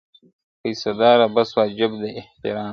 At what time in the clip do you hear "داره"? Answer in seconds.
0.99-1.27